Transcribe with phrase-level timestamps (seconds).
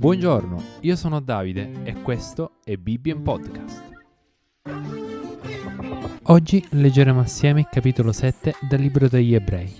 [0.00, 3.84] Buongiorno, io sono Davide e questo è Bibbia in Podcast.
[6.22, 9.70] Oggi leggeremo assieme il capitolo 7 del libro degli Ebrei.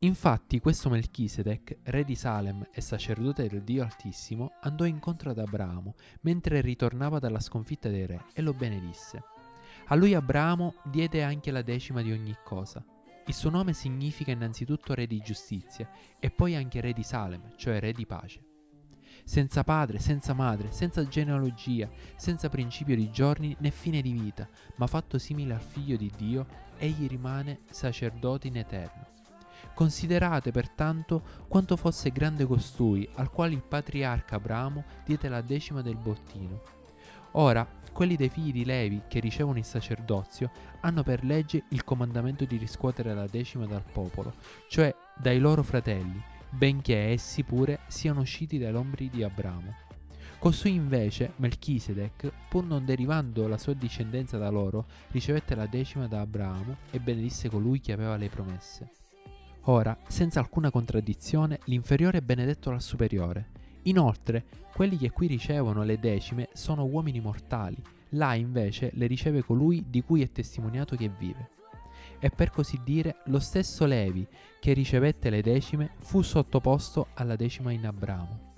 [0.00, 5.94] Infatti questo Melchisedec, re di Salem e sacerdote del Dio Altissimo, andò incontro ad Abramo
[6.20, 9.22] mentre ritornava dalla sconfitta dei re e lo benedisse.
[9.86, 12.84] A lui Abramo diede anche la decima di ogni cosa.
[13.24, 15.88] Il suo nome significa innanzitutto re di giustizia
[16.20, 18.42] e poi anche re di Salem, cioè re di pace
[19.26, 24.86] senza padre, senza madre, senza genealogia, senza principio di giorni né fine di vita, ma
[24.86, 26.46] fatto simile al figlio di Dio,
[26.78, 29.04] egli rimane sacerdote in eterno.
[29.74, 35.96] Considerate pertanto quanto fosse grande costui, al quale il patriarca Abramo diede la decima del
[35.96, 36.62] bottino.
[37.32, 40.50] Ora, quelli dei figli di Levi che ricevono il sacerdozio
[40.82, 44.34] hanno per legge il comandamento di riscuotere la decima dal popolo,
[44.68, 46.22] cioè dai loro fratelli,
[46.56, 49.74] benché essi pure siano usciti dai lombri di Abramo.
[50.38, 56.20] Costui invece, Melchisedec, pur non derivando la sua discendenza da loro, ricevette la decima da
[56.20, 58.90] Abramo e benedisse colui che aveva le promesse.
[59.68, 63.50] Ora, senza alcuna contraddizione, l'inferiore è benedetto dal superiore.
[63.82, 67.76] Inoltre, quelli che qui ricevono le decime sono uomini mortali,
[68.10, 71.50] là invece le riceve colui di cui è testimoniato che vive
[72.26, 74.26] e per così dire lo stesso Levi
[74.58, 78.54] che ricevette le decime fu sottoposto alla decima in Abramo.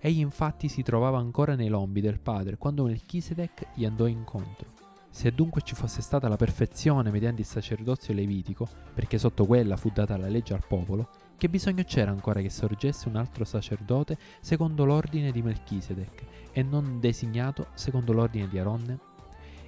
[0.00, 4.68] Egli infatti si trovava ancora nei lombi del padre quando Melchisedec gli andò incontro.
[5.10, 9.90] Se dunque ci fosse stata la perfezione mediante il sacerdozio levitico, perché sotto quella fu
[9.90, 14.86] data la legge al popolo, che bisogno c'era ancora che sorgesse un altro sacerdote secondo
[14.86, 19.09] l'ordine di Melchisedec e non designato secondo l'ordine di Aronne?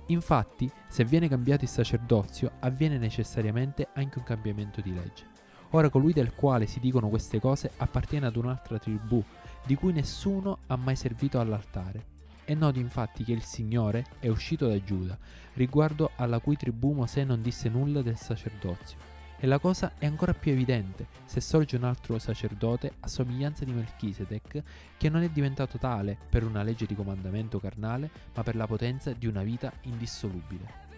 [0.07, 5.27] Infatti, se viene cambiato il sacerdozio, avviene necessariamente anche un cambiamento di legge.
[5.71, 9.23] Ora colui del quale si dicono queste cose appartiene ad un'altra tribù,
[9.65, 12.11] di cui nessuno ha mai servito all'altare.
[12.45, 15.17] È noto infatti che il Signore è uscito da Giuda,
[15.55, 19.12] riguardo alla cui tribù Mosè non disse nulla del sacerdozio
[19.43, 23.73] e la cosa è ancora più evidente se sorge un altro sacerdote a somiglianza di
[23.73, 24.63] Melchisedec,
[24.97, 29.13] che non è diventato tale per una legge di comandamento carnale, ma per la potenza
[29.13, 30.91] di una vita indissolubile.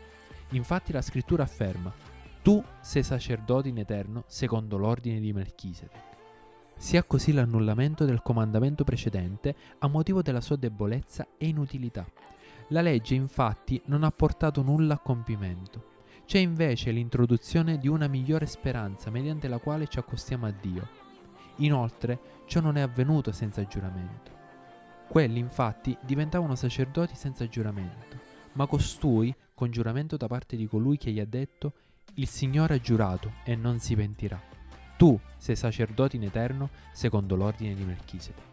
[0.51, 1.91] Infatti la scrittura afferma,
[2.43, 6.03] tu sei sacerdote in eterno secondo l'ordine di Melchisedec.
[6.77, 12.05] Si ha così l'annullamento del comandamento precedente a motivo della sua debolezza e inutilità.
[12.69, 15.93] La legge infatti non ha portato nulla a compimento
[16.27, 20.89] c'è invece l'introduzione di una migliore speranza mediante la quale ci accostiamo a Dio.
[21.57, 24.33] Inoltre, ciò non è avvenuto senza giuramento.
[25.09, 28.19] Quelli infatti diventavano sacerdoti senza giuramento,
[28.53, 31.73] ma costui, con giuramento da parte di colui che gli ha detto,
[32.15, 34.41] il Signore ha giurato e non si pentirà.
[34.97, 38.53] Tu sei sacerdote in eterno secondo l'ordine di Melchisedec.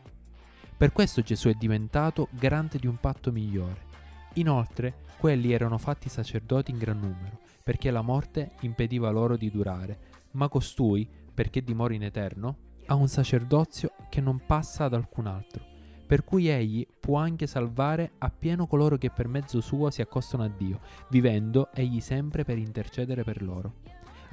[0.75, 3.89] Per questo Gesù è diventato garante di un patto migliore.
[4.33, 9.99] Inoltre, quelli erano fatti sacerdoti in gran numero, perché la morte impediva loro di durare,
[10.31, 12.57] ma costui, perché dimora in eterno,
[12.87, 15.63] ha un sacerdozio che non passa ad alcun altro,
[16.05, 20.49] per cui egli può anche salvare appieno coloro che per mezzo suo si accostano a
[20.49, 20.79] Dio,
[21.09, 23.75] vivendo egli sempre per intercedere per loro.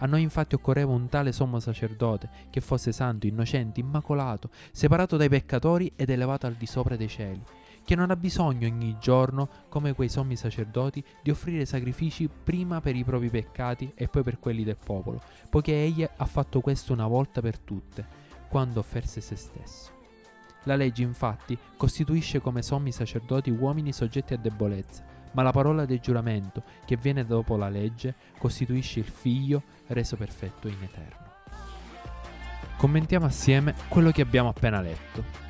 [0.01, 5.29] A noi infatti occorreva un tale sommo sacerdote che fosse santo, innocente, immacolato, separato dai
[5.29, 7.43] peccatori ed elevato al di sopra dei cieli
[7.89, 12.95] che non ha bisogno ogni giorno, come quei sommi sacerdoti, di offrire sacrifici prima per
[12.95, 17.07] i propri peccati e poi per quelli del popolo, poiché egli ha fatto questo una
[17.07, 18.07] volta per tutte,
[18.51, 19.91] quando offerse se stesso.
[20.65, 26.01] La legge infatti costituisce come sommi sacerdoti uomini soggetti a debolezza, ma la parola del
[26.01, 31.27] giuramento, che viene dopo la legge, costituisce il figlio reso perfetto in eterno.
[32.77, 35.47] Commentiamo assieme quello che abbiamo appena letto.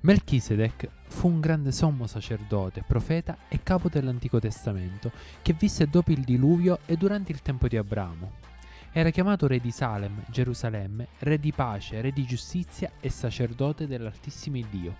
[0.00, 5.10] Melchisedec fu un grande sommo sacerdote, profeta e capo dell'Antico Testamento,
[5.42, 8.46] che visse dopo il diluvio e durante il tempo di Abramo.
[8.92, 14.60] Era chiamato re di Salem, Gerusalemme, re di pace, re di giustizia e sacerdote dell'Altissimo
[14.70, 14.96] Dio.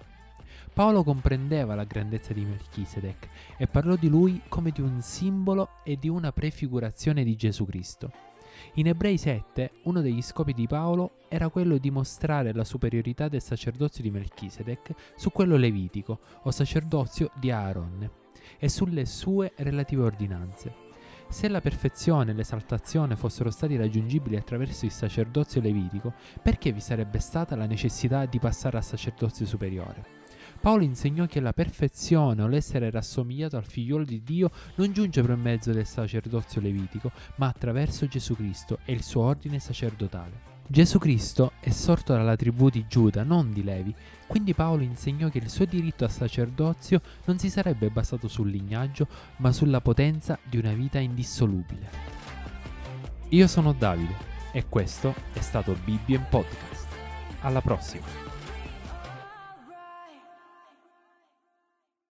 [0.73, 5.97] Paolo comprendeva la grandezza di Melchisedec e parlò di lui come di un simbolo e
[5.97, 8.28] di una prefigurazione di Gesù Cristo.
[8.75, 13.43] In Ebrei 7 uno degli scopi di Paolo era quello di mostrare la superiorità del
[13.43, 18.11] sacerdozio di Melchisedec su quello levitico o sacerdozio di Aaronne
[18.59, 20.87] e sulle sue relative ordinanze.
[21.29, 27.19] Se la perfezione e l'esaltazione fossero stati raggiungibili attraverso il sacerdozio levitico, perché vi sarebbe
[27.19, 30.18] stata la necessità di passare al sacerdozio superiore?
[30.61, 35.37] Paolo insegnò che la perfezione o l'essere rassomigliato al figliolo di Dio non giunge per
[35.37, 40.57] mezzo del sacerdozio levitico, ma attraverso Gesù Cristo e il suo ordine sacerdotale.
[40.71, 43.95] Gesù Cristo è sorto dalla tribù di Giuda, non di Levi,
[44.27, 49.07] quindi Paolo insegnò che il suo diritto al sacerdozio non si sarebbe basato sul lignaggio,
[49.37, 51.89] ma sulla potenza di una vita indissolubile.
[53.31, 54.15] Io sono Davide
[54.53, 56.87] e questo è stato Bibbien Podcast.
[57.41, 58.28] Alla prossima!